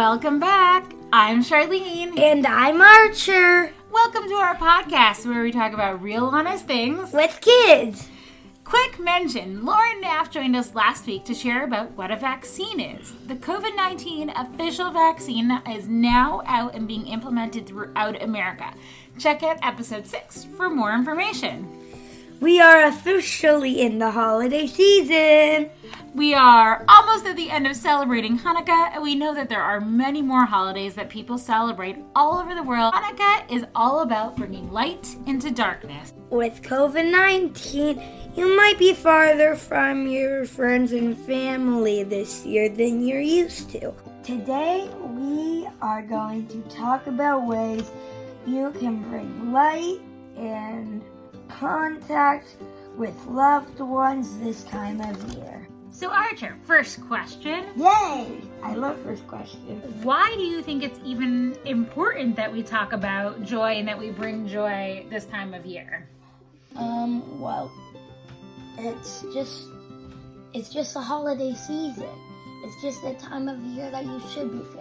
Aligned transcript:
Welcome 0.00 0.40
back. 0.40 0.94
I'm 1.12 1.44
Charlene. 1.44 2.18
And 2.18 2.46
I'm 2.46 2.80
Archer. 2.80 3.70
Welcome 3.92 4.28
to 4.28 4.34
our 4.36 4.56
podcast 4.56 5.26
where 5.26 5.42
we 5.42 5.52
talk 5.52 5.74
about 5.74 6.00
real 6.00 6.24
honest 6.24 6.66
things 6.66 7.12
with 7.12 7.38
kids. 7.42 8.08
Quick 8.64 8.98
mention 8.98 9.62
Lauren 9.62 10.02
Naff 10.02 10.30
joined 10.30 10.56
us 10.56 10.74
last 10.74 11.06
week 11.06 11.26
to 11.26 11.34
share 11.34 11.64
about 11.64 11.90
what 11.98 12.10
a 12.10 12.16
vaccine 12.16 12.80
is. 12.80 13.12
The 13.26 13.34
COVID 13.34 13.76
19 13.76 14.30
official 14.30 14.90
vaccine 14.90 15.50
is 15.70 15.86
now 15.86 16.40
out 16.46 16.74
and 16.74 16.88
being 16.88 17.06
implemented 17.06 17.66
throughout 17.66 18.22
America. 18.22 18.72
Check 19.18 19.42
out 19.42 19.58
episode 19.62 20.06
6 20.06 20.46
for 20.56 20.70
more 20.70 20.94
information. 20.94 21.79
We 22.40 22.58
are 22.58 22.86
officially 22.86 23.82
in 23.82 23.98
the 23.98 24.12
holiday 24.12 24.66
season. 24.66 25.68
We 26.14 26.32
are 26.32 26.86
almost 26.88 27.26
at 27.26 27.36
the 27.36 27.50
end 27.50 27.66
of 27.66 27.76
celebrating 27.76 28.38
Hanukkah, 28.38 28.94
and 28.94 29.02
we 29.02 29.14
know 29.14 29.34
that 29.34 29.50
there 29.50 29.60
are 29.60 29.78
many 29.78 30.22
more 30.22 30.46
holidays 30.46 30.94
that 30.94 31.10
people 31.10 31.36
celebrate 31.36 31.98
all 32.16 32.38
over 32.38 32.54
the 32.54 32.62
world. 32.62 32.94
Hanukkah 32.94 33.52
is 33.52 33.66
all 33.74 34.00
about 34.00 34.38
bringing 34.38 34.72
light 34.72 35.14
into 35.26 35.50
darkness. 35.50 36.14
With 36.30 36.62
COVID 36.62 37.10
19, 37.10 38.02
you 38.34 38.56
might 38.56 38.78
be 38.78 38.94
farther 38.94 39.54
from 39.54 40.06
your 40.06 40.46
friends 40.46 40.92
and 40.92 41.18
family 41.18 42.04
this 42.04 42.46
year 42.46 42.70
than 42.70 43.06
you're 43.06 43.20
used 43.20 43.68
to. 43.72 43.94
Today, 44.22 44.88
we 45.10 45.68
are 45.82 46.00
going 46.00 46.46
to 46.48 46.62
talk 46.74 47.06
about 47.06 47.46
ways 47.46 47.90
you 48.46 48.70
can 48.80 49.02
bring 49.10 49.52
light 49.52 50.00
and 50.38 51.02
contact 51.58 52.56
with 52.96 53.14
loved 53.26 53.80
ones 53.80 54.38
this 54.38 54.64
time 54.64 55.00
of 55.00 55.34
year. 55.34 55.66
So, 55.90 56.08
Archer, 56.10 56.56
first 56.64 57.06
question. 57.08 57.66
Yay! 57.76 58.40
I 58.62 58.74
love 58.74 58.98
first 59.02 59.26
question. 59.26 59.82
Why 60.02 60.32
do 60.36 60.42
you 60.42 60.62
think 60.62 60.82
it's 60.82 60.98
even 61.04 61.58
important 61.64 62.36
that 62.36 62.50
we 62.52 62.62
talk 62.62 62.92
about 62.92 63.42
joy 63.42 63.72
and 63.72 63.88
that 63.88 63.98
we 63.98 64.10
bring 64.10 64.46
joy 64.46 65.04
this 65.10 65.26
time 65.26 65.52
of 65.52 65.66
year? 65.66 66.08
Um, 66.76 67.40
well, 67.40 67.70
it's 68.78 69.24
just 69.34 69.66
it's 70.54 70.68
just 70.68 70.96
a 70.96 71.00
holiday 71.00 71.54
season. 71.54 72.08
It's 72.62 72.82
just 72.82 73.02
the 73.02 73.14
time 73.14 73.48
of 73.48 73.58
year 73.60 73.90
that 73.90 74.04
you 74.04 74.22
should 74.32 74.52
be. 74.52 74.79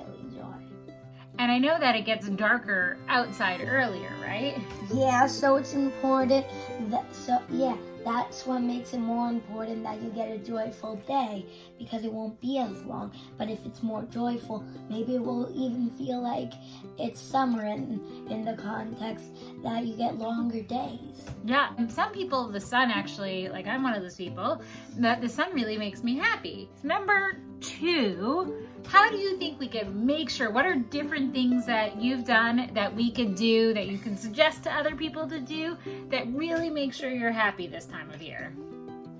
And 1.39 1.49
I 1.49 1.57
know 1.57 1.79
that 1.79 1.95
it 1.95 2.03
gets 2.03 2.27
darker 2.27 2.97
outside 3.07 3.61
earlier, 3.65 4.11
right? 4.21 4.61
Yeah, 4.93 5.25
so 5.25 5.55
it's 5.55 5.73
important 5.73 6.45
that 6.89 7.05
so 7.15 7.41
yeah, 7.49 7.77
that's 8.03 8.45
what 8.45 8.59
makes 8.59 8.93
it 8.93 8.99
more 8.99 9.29
important 9.29 9.83
that 9.83 10.01
you 10.01 10.09
get 10.09 10.29
a 10.29 10.37
joyful 10.37 10.97
day 11.07 11.45
because 11.79 12.03
it 12.03 12.11
won't 12.11 12.39
be 12.39 12.59
as 12.59 12.83
long. 12.83 13.11
But 13.37 13.49
if 13.49 13.65
it's 13.65 13.81
more 13.81 14.03
joyful, 14.11 14.63
maybe 14.89 15.15
it 15.15 15.23
will 15.23 15.49
even 15.55 15.89
feel 15.91 16.21
like 16.21 16.53
it's 16.99 17.19
summer 17.19 17.65
in, 17.65 18.27
in 18.29 18.45
the 18.45 18.53
context 18.53 19.25
that 19.63 19.85
you 19.85 19.95
get 19.95 20.19
longer 20.19 20.61
days. 20.61 21.25
Yeah, 21.45 21.69
and 21.77 21.91
some 21.91 22.11
people, 22.11 22.49
the 22.49 22.59
sun 22.59 22.91
actually, 22.91 23.49
like 23.49 23.65
I'm 23.65 23.81
one 23.81 23.93
of 23.93 24.03
those 24.03 24.15
people, 24.15 24.61
that 24.97 25.21
the 25.21 25.29
sun 25.29 25.53
really 25.53 25.77
makes 25.77 26.03
me 26.03 26.17
happy. 26.17 26.69
Number 26.83 27.39
two, 27.61 28.67
how 28.87 29.09
do 29.09 29.17
you 29.17 29.37
think 29.37 29.59
we 29.59 29.67
can 29.67 30.05
make 30.05 30.29
sure, 30.29 30.51
what 30.51 30.65
are 30.65 30.75
different 30.75 31.33
things 31.33 31.65
that 31.65 32.01
you've 32.01 32.25
done 32.25 32.69
that 32.73 32.95
we 32.95 33.11
could 33.11 33.35
do, 33.35 33.73
that 33.73 33.87
you 33.87 33.97
can 33.97 34.17
suggest 34.17 34.63
to 34.63 34.73
other 34.73 34.95
people 34.95 35.27
to 35.27 35.39
do, 35.39 35.77
that 36.09 36.27
really 36.33 36.69
make 36.69 36.93
sure 36.93 37.09
you're 37.09 37.31
happy 37.31 37.67
this 37.67 37.85
time 37.85 38.09
of 38.11 38.21
year? 38.21 38.53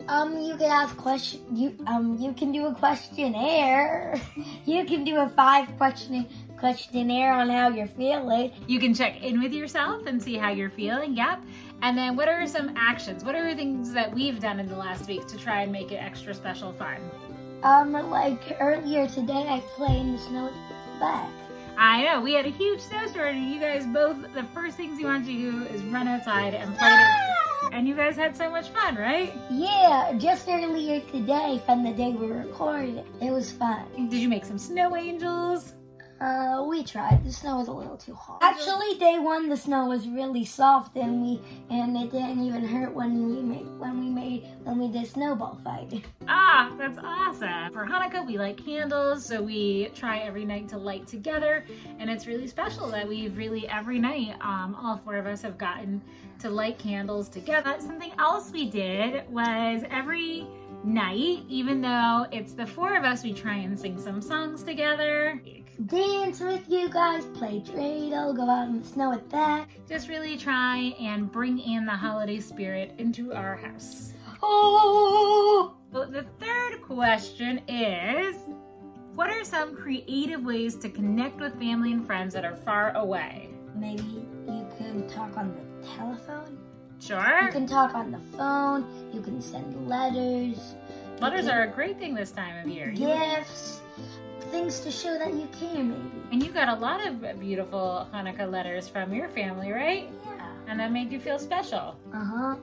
Um, 0.09 0.41
you 0.41 0.57
can 0.57 0.71
ask 0.71 0.97
question. 0.97 1.39
You 1.55 1.77
um, 1.85 2.17
you 2.17 2.33
can 2.33 2.51
do 2.51 2.65
a 2.65 2.73
questionnaire. 2.73 4.19
you 4.65 4.83
can 4.85 5.03
do 5.03 5.17
a 5.17 5.29
five 5.29 5.67
question 5.77 6.27
questionnaire 6.57 7.31
on 7.31 7.47
how 7.47 7.69
you're 7.69 7.85
feeling. 7.85 8.51
You 8.65 8.79
can 8.79 8.95
check 8.95 9.21
in 9.21 9.39
with 9.39 9.53
yourself 9.53 10.07
and 10.07 10.21
see 10.21 10.35
how 10.35 10.49
you're 10.49 10.71
feeling. 10.71 11.15
Yep. 11.15 11.43
And 11.83 11.95
then, 11.95 12.15
what 12.15 12.27
are 12.27 12.47
some 12.47 12.73
actions? 12.75 13.23
What 13.23 13.35
are 13.35 13.53
things 13.53 13.93
that 13.93 14.11
we've 14.11 14.39
done 14.39 14.59
in 14.59 14.67
the 14.67 14.75
last 14.75 15.07
week 15.07 15.27
to 15.27 15.37
try 15.37 15.61
and 15.61 15.71
make 15.71 15.91
it 15.91 15.97
extra 15.97 16.33
special 16.33 16.73
fun? 16.73 16.97
Um, 17.61 17.91
like 18.09 18.57
earlier 18.59 19.07
today, 19.07 19.45
I 19.47 19.59
played 19.75 20.01
in 20.01 20.13
the 20.13 20.17
snow 20.17 20.51
back. 20.99 21.29
I 21.77 22.03
know 22.03 22.19
we 22.19 22.33
had 22.33 22.47
a 22.47 22.49
huge 22.49 22.81
snowstorm, 22.81 23.35
and 23.35 23.53
you 23.53 23.59
guys 23.59 23.85
both 23.85 24.17
the 24.33 24.43
first 24.55 24.75
things 24.75 24.99
you 24.99 25.05
want 25.05 25.27
to 25.27 25.31
do 25.31 25.63
is 25.65 25.83
run 25.83 26.07
outside 26.07 26.55
and 26.55 26.75
play. 26.75 26.87
Yeah! 26.87 27.48
And 27.71 27.87
you 27.87 27.95
guys 27.95 28.15
had 28.15 28.35
so 28.35 28.49
much 28.49 28.69
fun, 28.69 28.95
right? 28.95 29.33
Yeah, 29.51 30.13
just 30.17 30.47
earlier 30.47 31.01
today 31.11 31.61
from 31.65 31.83
the 31.83 31.91
day 31.93 32.11
we 32.11 32.27
recorded, 32.27 33.03
it 33.21 33.31
was 33.31 33.51
fun. 33.51 33.85
Did 34.09 34.19
you 34.19 34.29
make 34.29 34.45
some 34.45 34.57
snow 34.57 34.95
angels? 34.95 35.73
Uh, 36.21 36.65
we 36.67 36.83
tried. 36.83 37.23
The 37.23 37.31
snow 37.31 37.57
was 37.57 37.69
a 37.69 37.71
little 37.71 37.95
too 37.95 38.13
hot. 38.13 38.39
Actually, 38.41 38.97
day 38.97 39.19
one 39.19 39.47
the 39.47 39.55
snow 39.55 39.87
was 39.87 40.07
really 40.07 40.43
soft, 40.43 40.97
and 40.97 41.21
we 41.21 41.39
and 41.69 41.95
it 41.95 42.11
didn't 42.11 42.43
even 42.43 42.65
hurt 42.65 42.93
when 42.93 43.27
we 43.27 43.41
made 43.41 43.67
when 43.77 43.99
we 43.99 44.09
made 44.09 44.45
when 44.63 44.79
we 44.79 44.89
did 44.89 45.07
snowball 45.07 45.57
fight. 45.63 46.03
Ah, 46.27 46.73
that's 46.77 46.99
awesome. 47.01 47.71
For 47.71 47.85
Hanukkah, 47.85 48.25
we 48.27 48.37
light 48.37 48.63
candles, 48.63 49.25
so 49.25 49.41
we 49.41 49.89
try 49.95 50.19
every 50.19 50.43
night 50.43 50.67
to 50.69 50.77
light 50.77 51.07
together, 51.07 51.63
and 51.99 52.09
it's 52.09 52.27
really 52.27 52.47
special 52.47 52.87
that 52.87 53.07
we've 53.07 53.35
really 53.37 53.67
every 53.69 53.99
night, 53.99 54.35
um, 54.41 54.75
all 54.75 54.97
four 54.97 55.15
of 55.15 55.25
us 55.25 55.41
have 55.41 55.57
gotten 55.57 56.01
to 56.39 56.49
light 56.49 56.77
candles 56.77 57.29
together. 57.29 57.75
Something 57.79 58.11
else 58.19 58.51
we 58.51 58.69
did 58.69 59.29
was 59.29 59.83
every 59.89 60.45
night, 60.89 61.45
even 61.47 61.81
though 61.81 62.25
it's 62.31 62.53
the 62.53 62.65
four 62.65 62.95
of 62.95 63.03
us, 63.03 63.23
we 63.23 63.33
try 63.33 63.55
and 63.55 63.79
sing 63.79 63.99
some 63.99 64.21
songs 64.21 64.63
together 64.63 65.39
dance 65.85 66.41
with 66.41 66.69
you 66.69 66.89
guys, 66.89 67.25
play 67.27 67.61
dreidel, 67.61 68.35
go 68.35 68.49
out 68.49 68.67
in 68.67 68.81
the 68.81 68.87
snow 68.87 69.09
with 69.11 69.29
that. 69.29 69.67
Just 69.87 70.09
really 70.09 70.37
try 70.37 70.93
and 70.99 71.31
bring 71.31 71.59
in 71.59 71.85
the 71.85 71.91
holiday 71.91 72.39
spirit 72.39 72.93
into 72.97 73.33
our 73.33 73.55
house. 73.55 74.13
Oh! 74.43 75.75
So 75.91 76.05
the 76.05 76.23
third 76.39 76.81
question 76.81 77.61
is 77.67 78.35
What 79.15 79.29
are 79.29 79.43
some 79.43 79.75
creative 79.75 80.43
ways 80.43 80.75
to 80.77 80.89
connect 80.89 81.39
with 81.39 81.57
family 81.57 81.93
and 81.93 82.05
friends 82.05 82.33
that 82.33 82.45
are 82.45 82.55
far 82.55 82.95
away? 82.95 83.49
Maybe 83.75 84.27
you 84.47 84.67
could 84.77 85.07
talk 85.09 85.37
on 85.37 85.55
the 85.55 85.87
telephone. 85.87 86.57
Sure. 86.99 87.43
You 87.43 87.51
can 87.51 87.67
talk 87.67 87.95
on 87.95 88.11
the 88.11 88.19
phone. 88.37 88.85
You 89.13 89.21
can 89.21 89.41
send 89.41 89.87
letters. 89.87 90.75
Letters 91.19 91.47
are 91.47 91.63
a 91.63 91.67
great 91.67 91.97
thing 91.97 92.13
this 92.13 92.31
time 92.31 92.65
of 92.65 92.71
year. 92.71 92.91
Gifts 92.91 93.81
things 94.49 94.79
to 94.81 94.91
show 94.91 95.17
that 95.17 95.33
you 95.33 95.47
care, 95.59 95.83
maybe. 95.83 96.01
And 96.31 96.43
you 96.43 96.51
got 96.51 96.69
a 96.69 96.79
lot 96.79 97.05
of 97.05 97.39
beautiful 97.39 98.07
Hanukkah 98.13 98.51
letters 98.51 98.87
from 98.87 99.13
your 99.13 99.29
family, 99.29 99.71
right? 99.71 100.09
Yeah. 100.25 100.47
And 100.67 100.79
that 100.79 100.91
made 100.91 101.11
you 101.11 101.19
feel 101.19 101.39
special. 101.39 101.95
Uh 102.13 102.23
huh. 102.23 102.55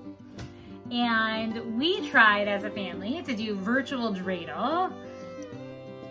And 0.91 1.79
we 1.79 2.09
tried 2.09 2.49
as 2.49 2.65
a 2.65 2.71
family 2.71 3.23
to 3.23 3.35
do 3.35 3.57
virtual 3.57 4.13
dreidel. 4.15 4.93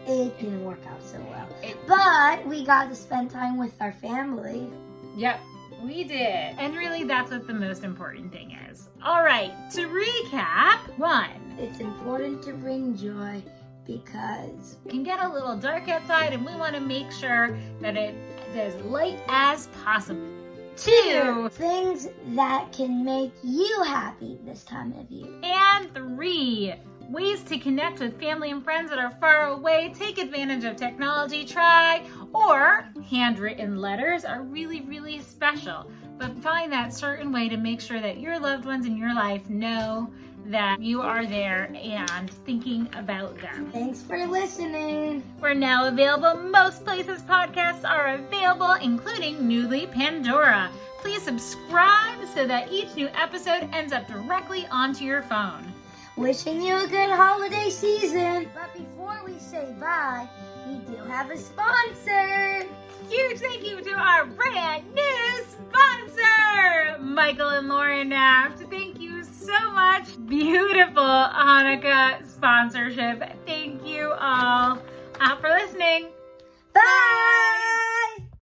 It 0.08 0.38
didn't 0.40 0.64
work 0.64 0.82
out 0.88 1.02
so 1.02 1.18
well. 1.30 1.48
But 1.88 2.46
we 2.46 2.66
got 2.66 2.90
to 2.90 2.96
spend 2.96 3.32
time 3.32 3.58
with 3.58 3.74
our 3.82 3.94
family. 3.94 4.70
Yep, 5.18 5.40
we 5.86 6.04
did. 6.04 6.56
And 6.58 6.76
really, 6.76 7.04
that's 7.04 7.32
what 7.32 7.48
the 7.48 7.54
most 7.54 7.84
important 7.84 8.32
thing 8.32 8.58
is. 8.70 8.90
All 9.04 9.24
right, 9.24 9.54
to 9.72 9.88
recap 9.88 10.98
one, 10.98 11.30
it's 11.58 11.80
important 11.80 12.42
to 12.44 12.54
bring 12.54 12.98
joy 12.98 13.44
because 13.86 14.78
it 14.86 14.90
can 14.90 15.04
get 15.04 15.20
a 15.20 15.28
little 15.28 15.56
dark 15.56 15.88
outside 15.90 16.34
and 16.34 16.46
we 16.46 16.56
want 16.56 16.74
to 16.74 16.82
make 16.82 17.12
sure 17.12 17.58
that 17.82 17.96
it 17.96 18.16
is 18.50 18.76
as 18.76 18.82
light 18.84 19.20
as 19.28 19.68
possible. 19.84 20.36
Two, 20.76 21.48
things 21.54 22.10
that 22.36 22.72
can 22.74 23.06
make 23.06 23.32
you 23.44 23.84
happy 23.84 24.38
this 24.44 24.64
time 24.64 24.94
of 25.00 25.10
year. 25.10 25.32
And 25.44 25.94
three, 25.94 26.74
ways 27.10 27.44
to 27.44 27.58
connect 27.58 28.00
with 28.00 28.20
family 28.20 28.52
and 28.52 28.64
friends 28.64 28.90
that 28.90 29.00
are 29.00 29.12
far 29.12 29.48
away. 29.48 29.94
Take 29.98 30.18
advantage 30.18 30.64
of 30.64 30.76
technology, 30.76 31.46
try, 31.46 32.06
or 32.34 32.88
handwritten 33.10 33.80
letters 33.80 34.26
are 34.26 34.42
really, 34.42 34.82
really 34.82 35.20
special. 35.20 35.90
But 36.18 36.38
find 36.38 36.72
that 36.72 36.94
certain 36.94 37.32
way 37.32 37.50
to 37.50 37.58
make 37.58 37.82
sure 37.82 38.00
that 38.00 38.20
your 38.20 38.40
loved 38.40 38.66
ones 38.66 38.86
in 38.86 38.98
your 38.98 39.14
life 39.14 39.50
know 39.50 40.10
that 40.48 40.80
you 40.80 41.02
are 41.02 41.26
there 41.26 41.72
and 41.76 42.30
thinking 42.30 42.88
about 42.94 43.38
them. 43.40 43.70
Thanks 43.72 44.02
for 44.02 44.26
listening. 44.28 45.24
We're 45.42 45.56
now 45.56 45.88
available 45.88 46.36
most 46.36 46.86
places 46.86 47.22
podcasts 47.24 47.88
are 47.90 48.14
available, 48.16 48.74
including 48.74 49.48
newly 49.48 49.88
Pandora. 49.88 50.70
Please 51.00 51.24
subscribe 51.24 52.26
so 52.34 52.46
that 52.48 52.72
each 52.72 52.96
new 52.96 53.08
episode 53.10 53.70
ends 53.74 53.92
up 53.92 54.08
directly 54.08 54.68
onto 54.72 55.04
your 55.04 55.24
phone. 55.24 55.74
Wishing 56.18 56.62
you 56.62 56.82
a 56.82 56.88
good 56.88 57.10
holiday 57.10 57.70
season. 57.70 58.50
But 58.56 58.74
before 58.74 59.20
we 59.26 59.38
say 59.38 59.76
bye, 59.82 60.30
we 60.66 60.78
do 60.78 60.96
have 61.04 61.30
a 61.30 61.38
sponsor. 61.38 62.66
Huge 63.10 63.40
thank 63.40 63.66
you 63.66 63.82
to 63.82 63.92
our 63.92 64.26
brand 64.26 64.86
new 64.94 65.44
sponsor, 65.44 66.98
Michael 67.02 67.50
and 67.50 67.68
Lauren 67.68 68.10
Naft. 68.10 68.60
Thank 68.70 69.02
you 69.02 69.26
so 69.26 69.72
much. 69.72 70.16
Beautiful 70.26 71.04
Hanukkah 71.04 72.26
sponsorship. 72.26 73.22
Thank 73.46 73.86
you 73.86 74.14
all 74.18 74.80
uh, 75.20 75.36
for 75.36 75.50